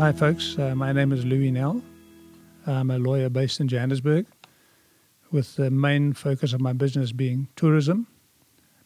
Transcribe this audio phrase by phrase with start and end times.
[0.00, 0.58] Hi, folks.
[0.58, 1.82] Uh, my name is Louis Nell.
[2.66, 4.24] I'm a lawyer based in Johannesburg,
[5.30, 8.06] with the main focus of my business being tourism,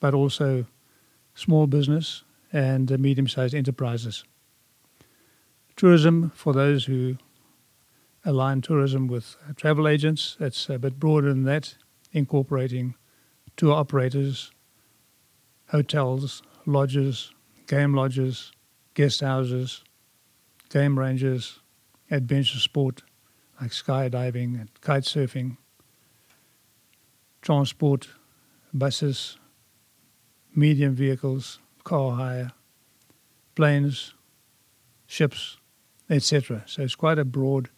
[0.00, 0.66] but also
[1.36, 4.24] small business and medium sized enterprises.
[5.76, 7.16] Tourism, for those who
[8.24, 11.76] align tourism with uh, travel agents, it's a bit broader than that,
[12.10, 12.96] incorporating
[13.56, 14.50] tour operators,
[15.68, 17.32] hotels, lodges,
[17.68, 18.50] game lodges,
[18.94, 19.84] guest houses,
[20.70, 21.60] game ranges,
[22.10, 23.02] adventure sport
[23.60, 25.56] like skydiving and kite surfing,
[27.42, 28.08] transport,
[28.72, 29.38] buses,
[30.54, 32.52] medium vehicles, car hire,
[33.54, 34.14] planes,
[35.06, 35.56] ships,
[36.10, 36.62] etc.
[36.66, 37.70] So it's quite a broad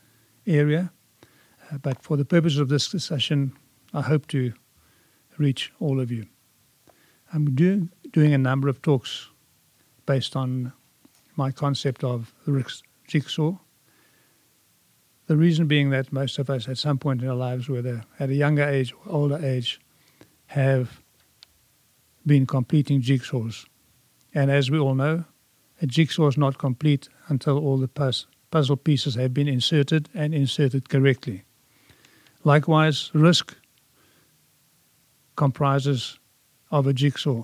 [0.46, 0.92] area.
[1.70, 3.52] Uh, but for the purpose of this discussion,
[3.92, 4.52] I hope to
[5.36, 6.27] reach all of you.
[7.32, 9.28] I'm do, doing a number of talks
[10.06, 10.72] based on
[11.36, 12.64] my concept of the
[13.06, 13.56] jigsaw.
[15.27, 18.30] The reason being that most of us at some point in our lives, whether at
[18.30, 19.80] a younger age or older age,
[20.46, 21.00] have
[22.24, 23.66] been completing jigsaws.
[24.34, 25.24] And as we all know,
[25.83, 27.89] a jigsaw is not complete until all the
[28.50, 31.42] puzzle pieces have been inserted and inserted correctly.
[32.44, 33.56] Likewise, risk
[35.34, 36.18] comprises
[36.70, 37.42] of a jigsaw.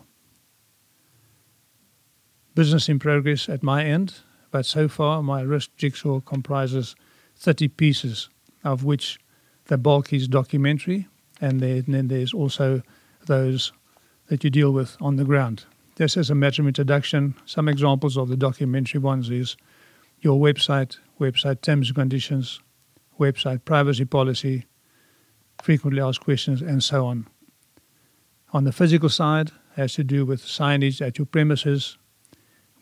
[2.55, 4.21] Business in progress at my end
[4.53, 6.95] but so far, my risk jigsaw comprises
[7.37, 8.29] 30 pieces,
[8.63, 9.19] of which
[9.65, 11.09] the bulk is documentary,
[11.41, 12.83] and then there's also
[13.27, 13.73] those
[14.27, 15.65] that you deal with on the ground.
[15.97, 17.35] This is a matter of introduction.
[17.47, 19.57] Some examples of the documentary ones is
[20.21, 22.61] your website, website terms and conditions,
[23.19, 24.67] website privacy policy,
[25.63, 27.27] frequently asked questions, and so on.
[28.53, 31.97] On the physical side, has to do with signage at your premises,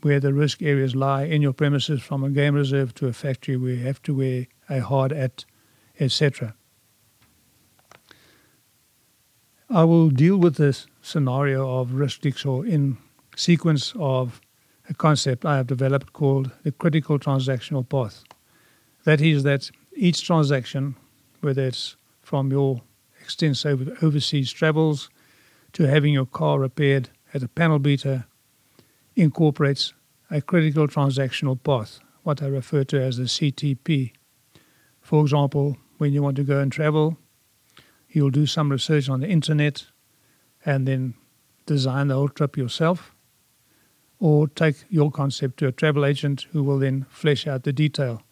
[0.02, 3.56] where the risk areas lie in your premises from a game reserve to a factory
[3.56, 5.44] where you have to wear a hard hat,
[5.98, 6.54] etc.
[9.68, 12.96] I will deal with this scenario of risk jigsaw in
[13.36, 14.40] sequence of
[14.88, 18.24] a concept I have developed called the critical transactional path.
[19.04, 20.96] That is that each transaction,
[21.40, 22.82] whether it's from your
[23.20, 25.08] extensive overseas travels
[25.74, 28.26] to having your car repaired at a panel beater
[29.20, 29.92] incorporates
[30.30, 34.12] a critical transactional path, what I refer to as the CTP.
[35.02, 37.18] For example, when you want to go and travel,
[38.08, 39.86] you'll do some research on the internet
[40.64, 41.14] and then
[41.66, 43.14] design the whole trip yourself,
[44.18, 48.22] or take your concept to a travel agent who will then flesh out the detail.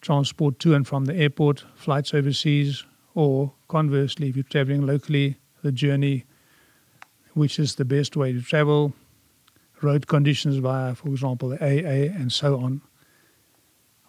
[0.00, 5.72] Transport to and from the airport, flights overseas, or conversely, if you're traveling locally, the
[5.72, 6.24] journey,
[7.32, 8.92] which is the best way to travel,
[9.84, 12.80] road conditions via, for example, the AA and so on.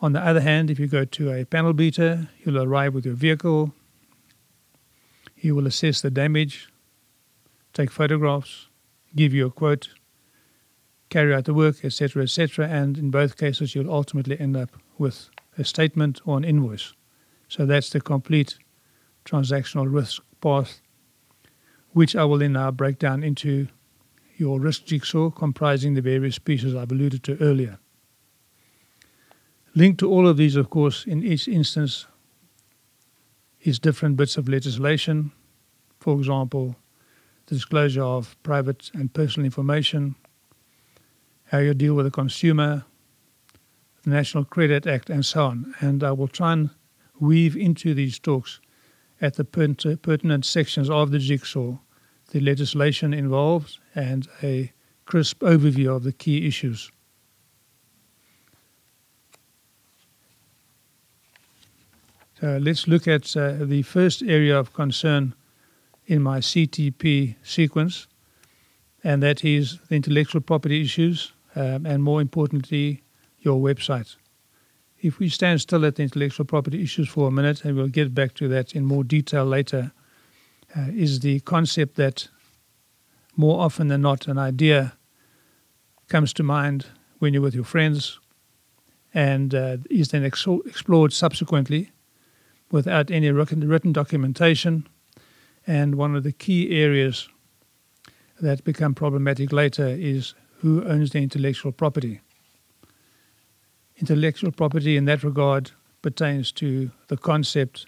[0.02, 3.16] On the other hand, if you go to a panel beater, you'll arrive with your
[3.16, 3.74] vehicle.
[5.35, 6.69] He will assess the damage,
[7.74, 8.68] take photographs,
[9.16, 9.90] give you a quote,
[11.09, 12.68] carry out the work, etc., etc.
[12.68, 16.94] And in both cases, you'll ultimately end up with a statement or an invoice.
[17.47, 18.58] So that's the complete
[19.24, 20.81] transactional risk path,
[21.91, 23.68] which I will then now break down into
[24.38, 27.78] your risk jigsaw comprising the various pieces I've alluded to earlier.
[29.73, 32.06] Linked to all of these, of course, in each instance
[33.62, 35.31] is different bits of legislation.
[36.00, 36.75] For example,
[37.47, 40.16] the disclosure of private and personal information,
[41.46, 42.85] how you deal with the consumer,
[44.03, 45.75] the National Credit Act, and so on.
[45.79, 46.69] And I will try and
[47.19, 48.59] weave into these talks
[49.22, 51.78] at the pertinent sections of the jigsaw
[52.31, 54.72] the legislation involved and a
[55.06, 56.91] crisp overview of the key issues.
[62.40, 65.34] So let's look at uh, the first area of concern
[66.06, 68.08] in my CTP sequence,
[69.03, 73.03] and that is the intellectual property issues, um, and more importantly,
[73.40, 74.16] your website.
[75.00, 78.14] If we stand still at the intellectual property issues for a minute, and we'll get
[78.14, 79.94] back to that in more detail later,
[80.78, 82.28] uh, is the concept that
[83.36, 84.94] more often than not an idea
[86.08, 86.86] comes to mind
[87.20, 88.20] when you're with your friends
[89.14, 91.92] and uh, is then ex- explored subsequently
[92.72, 94.88] without any written documentation.
[95.66, 97.30] And one of the key areas
[98.42, 102.20] that become problematic later is who owns the intellectual property.
[103.98, 107.86] Intellectual property in that regard pertains to the concept,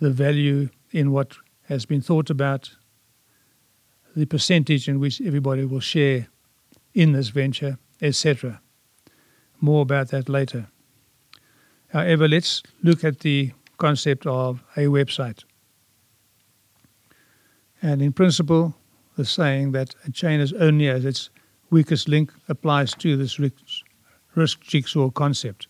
[0.00, 1.36] the value in what
[1.68, 2.70] has been thought about,
[4.16, 6.28] the percentage in which everybody will share
[6.94, 8.60] in this venture, etc.
[9.60, 10.66] more about that later.
[11.88, 15.44] However, let's look at the concept of a website.
[17.82, 18.74] And in principle,
[19.16, 21.30] the saying that a chain is only as its
[21.70, 23.38] weakest link applies to this
[24.34, 25.68] risk jigsaw concept.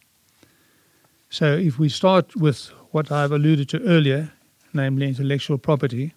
[1.28, 4.32] So if we start with what I've alluded to earlier,
[4.72, 6.14] namely intellectual property,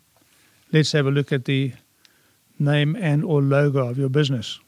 [0.71, 1.73] let's have a look at the
[2.59, 4.59] name and or logo of your business.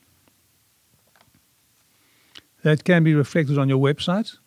[2.63, 4.37] That can be reflected on your website,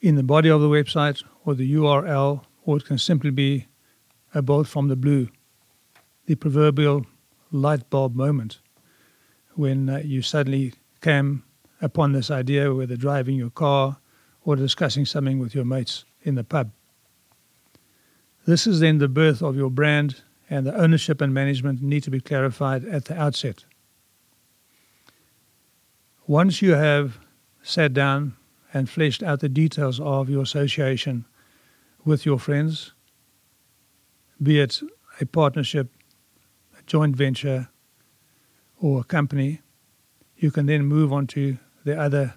[0.00, 3.66] in the body of the website, or the URL, or it can simply be
[4.34, 5.28] a bolt from the blue,
[6.26, 7.06] the proverbial
[7.50, 8.58] light bulb moment
[9.56, 11.42] when uh, you suddenly came
[11.80, 13.98] upon this idea, whether driving your car
[14.44, 16.70] or discussing something with your mates in the pub.
[18.46, 22.10] This is then the birth of your brand, and the ownership and management need to
[22.10, 23.64] be clarified at the outset.
[26.28, 27.18] Once you have
[27.62, 28.36] sat down
[28.72, 31.24] and fleshed out the details of your association
[32.04, 32.92] with your friends,
[34.40, 34.80] be it
[35.20, 35.88] a partnership,
[36.78, 37.68] a joint venture,
[38.80, 39.62] or a company,
[40.36, 42.34] you can then move on to the other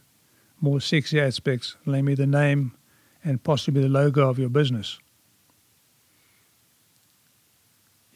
[0.60, 2.72] more sexy aspects, namely the name
[3.24, 5.00] and possibly the logo of your business.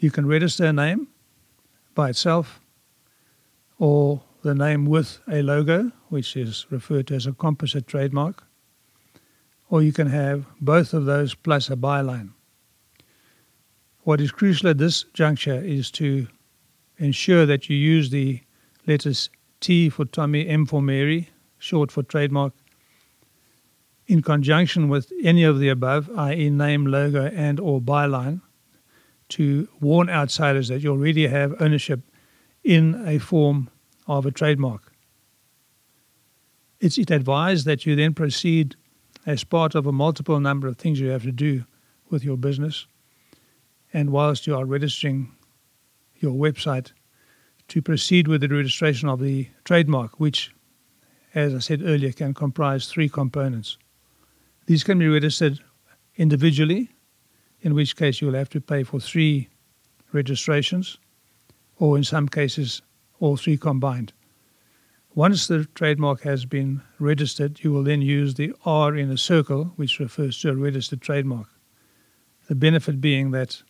[0.04, 1.08] You can register a name
[1.96, 2.60] by itself
[3.80, 8.44] or the name with a logo, which is referred to as a composite trademark,
[9.70, 12.32] or you can have both of those plus a byline.
[14.02, 16.28] What is crucial at this juncture is to
[16.98, 18.42] ensure that you use the
[18.86, 19.30] letters
[19.62, 21.30] T for Tommy, M for Mary,
[21.60, 22.52] short for trademark,
[24.08, 26.50] in conjunction with any of the above, i.e.
[26.50, 28.42] name, logo and or byline,
[29.34, 32.02] to warn outsiders that you already have ownership
[32.64, 33.70] in a form
[34.08, 34.94] of a trademark.
[36.80, 38.76] It's advised that you then proceed
[39.26, 41.66] as part of a multiple number of things you have to do
[42.10, 42.86] with your business.
[43.92, 45.32] And whilst you are registering
[46.20, 46.92] your website,
[47.70, 50.54] to proceed with the registration of the trademark, which,
[51.34, 53.78] as I said earlier, can comprise three components.
[54.68, 55.60] These can be registered
[56.18, 56.93] individually
[57.64, 59.50] in which case you'll have to pay for three
[60.12, 61.00] registrations,
[61.80, 62.82] or in some cases,
[63.20, 64.14] all three combined.
[65.16, 69.72] Once the trademark has been registered, you will then use the R in a circle,
[69.76, 71.48] which refers to a registered trademark.
[72.48, 73.64] The benefit being that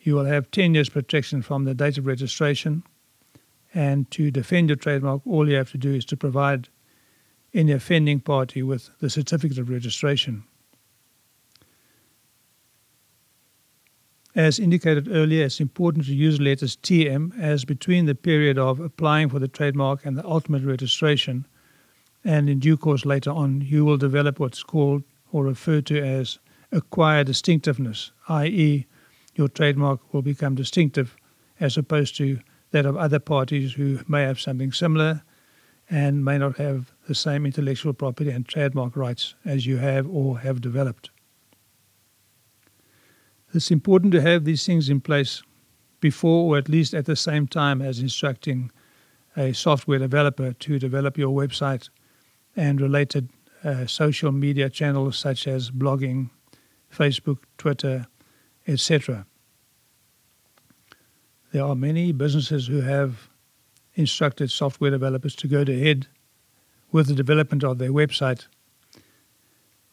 [0.00, 2.82] you will have 10 years protection from the date of registration,
[3.74, 6.68] and to defend your trademark, all you have to do is to provide
[7.54, 10.44] any offending party with the certificate of registration.
[14.34, 19.28] As indicated earlier, it's important to use letters TM as between the period of applying
[19.30, 21.46] for the trademark and the ultimate registration,
[22.24, 25.02] and in due course later on, you will develop what's called
[25.32, 26.38] or referred to as
[26.72, 28.86] acquired distinctiveness, i.e.,
[29.34, 31.16] your trademark will become distinctive
[31.60, 32.38] as opposed to
[32.70, 35.22] that of other parties who may have something similar
[35.88, 40.40] and may not have the same intellectual property and trademark rights as you have or
[40.40, 41.10] have developed.
[43.54, 45.42] It's important to have these things in place
[46.00, 48.70] before or at least at the same time as instructing
[49.36, 51.88] a software developer to develop your website
[52.56, 53.30] and related
[53.64, 56.30] uh, social media channels such as blogging,
[56.94, 58.06] Facebook, Twitter,
[58.66, 59.26] etc.
[61.52, 63.30] There are many businesses who have
[63.94, 66.06] instructed software developers to go ahead
[66.92, 68.46] with the development of their website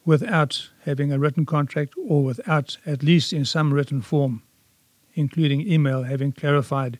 [0.06, 4.42] without having a written contract or without, at least in some written form,
[5.14, 6.98] including email, having clarified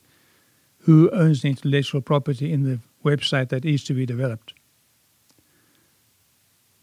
[0.79, 4.53] who owns the intellectual property in the website that is to be developed.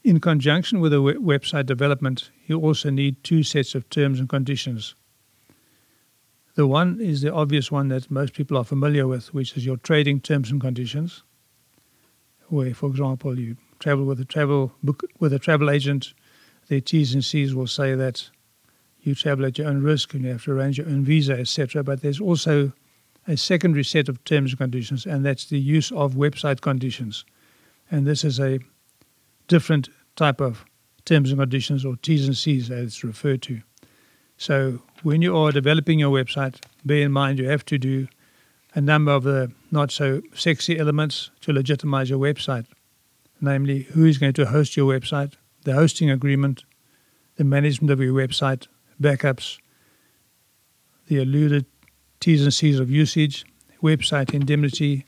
[0.03, 4.95] In conjunction with the website development, you also need two sets of terms and conditions.
[6.55, 9.79] The one is the obvious one that most people are familiar with, which is your
[9.79, 11.23] trading terms and conditions,
[12.49, 16.15] where, for example, you travel with a travel book with a travel agent,
[16.69, 18.31] their T's and C's will say that
[19.01, 21.85] you travel at your own risk and you have to arrange your own visa, etc.
[21.85, 22.73] But there's also
[23.29, 27.25] a secondary set of terms and conditions, and that's the use of website conditions.
[27.91, 28.61] And this is a
[29.49, 30.65] different type of
[31.05, 33.61] terms and conditions or T's and C's as it's referred to.
[34.37, 38.09] So when you are developing your website, bear in mind you have to do
[38.75, 42.67] a number of the not so sexy elements to legitimize your website
[43.41, 46.65] namely who is going to host your website, the hosting agreement,
[47.37, 48.67] the management of your website,
[49.01, 49.59] backups,
[51.09, 51.67] the alluded
[52.21, 53.45] T's and C's of usage,
[53.83, 55.05] website indemnity,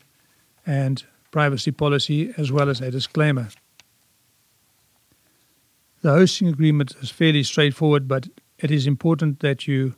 [0.66, 3.49] and privacy policy as well as a disclaimer.
[6.02, 8.28] The hosting agreement is fairly straightforward, but
[8.59, 9.95] it is important that you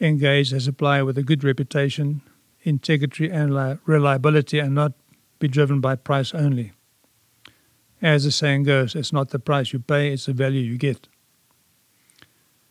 [0.00, 2.22] engage a supplier with a good reputation,
[2.62, 4.92] integrity, and reliability, and not
[5.38, 6.72] be driven by price only.
[8.04, 11.08] As the saying goes, it's not the price you pay, it's the value you get.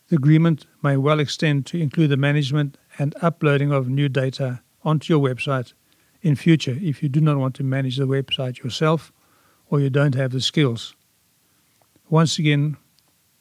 [0.10, 5.12] The agreement may well extend to include the management and uploading of new data onto
[5.12, 5.74] your website
[6.22, 9.12] in future if you do not want to manage the website yourself
[9.72, 10.94] or you don't have the skills.
[12.12, 12.78] Once again,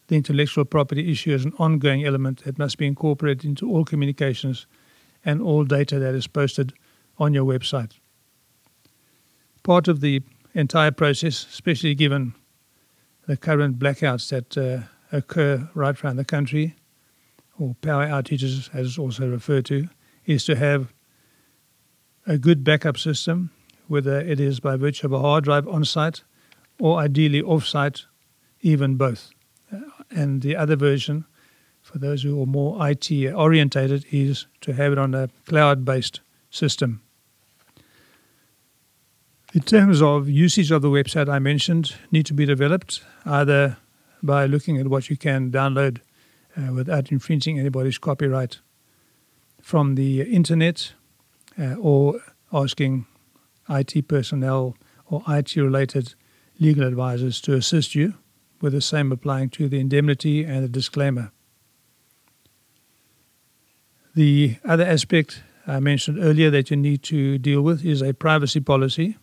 [0.09, 4.67] the intellectual property issue is an ongoing element that must be incorporated into all communications
[5.27, 6.73] and all data that is posted
[7.19, 7.99] on your website.
[9.63, 10.23] Part of the
[10.55, 12.35] entire process, especially given
[13.27, 14.85] the current blackouts that uh,
[15.17, 16.77] occur right around the country,
[17.59, 19.89] or power outages as also referred to,
[20.27, 20.93] is to have
[22.27, 23.51] a good backup system,
[23.89, 26.23] whether it is by virtue of a hard drive on site
[26.81, 28.03] or ideally off site,
[28.61, 29.33] even both
[30.11, 31.25] and the other version,
[31.81, 36.21] for those who are more IT orientated, is to have it on a cloud based
[36.51, 37.03] system.
[39.55, 43.77] In terms of usage of the website I mentioned, need to be developed either
[44.23, 46.01] by looking at what you can download
[46.57, 48.61] uh, without infringing anybody's copyright
[49.61, 50.95] from the internet
[51.59, 52.19] uh, or
[52.51, 53.05] asking
[53.69, 54.75] IT personnel
[55.11, 56.15] or IT related
[56.59, 58.15] legal advisors to assist you
[58.63, 61.31] with the same applying to the indemnity and the disclaimer.
[64.15, 68.61] The other aspect I mentioned earlier that you need to deal with is a privacy
[68.61, 69.19] policy,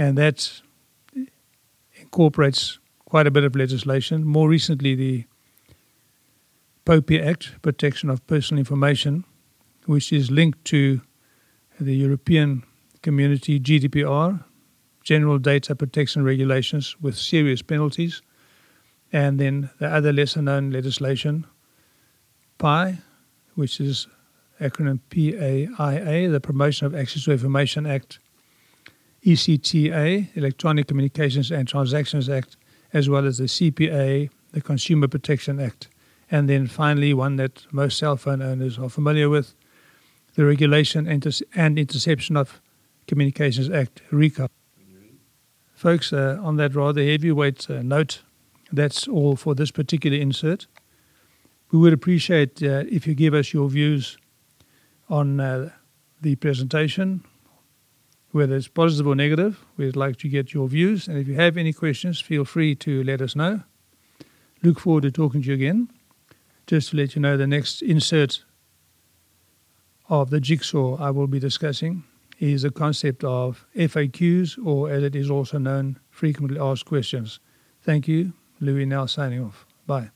[0.00, 0.62] and that
[2.00, 4.24] incorporates quite a bit of legislation.
[4.24, 5.26] More recently, the
[6.86, 9.24] POPI Act, Protection of Personal Information,
[9.84, 11.02] which is linked to
[11.78, 12.62] the European
[13.02, 14.42] Community GDPR,
[15.04, 18.22] general data protection regulations with serious penalties,
[19.12, 21.46] and then the other lesser known legislation,
[22.56, 22.96] PI,
[23.54, 24.08] which is
[24.62, 28.18] acronym PAIA, the Promotion of Access to Information Act,
[29.24, 32.56] ECTA, Electronic Communications and Transactions Act,
[32.92, 35.88] as well as the CPA, the Consumer Protection Act,
[36.30, 39.54] and then finally one that most cell phone owners are familiar with,
[40.34, 41.06] the Regulation
[41.54, 42.60] and Interception of
[43.06, 44.48] Communications Act, RICA.
[45.74, 48.22] Folks, uh, on that rather heavyweight uh, note,
[48.72, 50.66] that's all for this particular insert.
[51.72, 54.18] We would appreciate uh, if you give us your views
[55.08, 55.70] on uh,
[56.20, 57.24] the presentation,
[58.32, 59.64] whether it's positive or negative.
[59.76, 61.08] We'd like to get your views.
[61.08, 63.62] And if you have any questions, feel free to let us know.
[64.62, 65.90] Look forward to talking to you again.
[66.66, 68.44] Just to let you know, the next insert
[70.08, 72.04] of the jigsaw I will be discussing
[72.38, 77.38] is the concept of FAQs, or as it is also known, frequently asked questions.
[77.82, 78.32] Thank you.
[78.60, 79.66] Louis now signing off.
[79.86, 80.10] Bye.